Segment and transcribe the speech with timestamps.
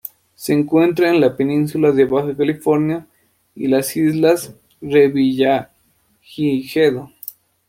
[0.33, 3.05] Se encuentra en la Península de Baja California
[3.53, 7.11] y las Islas Revillagigedo.